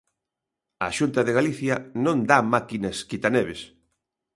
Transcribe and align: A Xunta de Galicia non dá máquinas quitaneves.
A 0.87 0.89
Xunta 0.97 1.21
de 1.27 1.35
Galicia 1.39 1.75
non 2.05 2.17
dá 2.29 2.39
máquinas 2.55 2.97
quitaneves. 3.09 3.61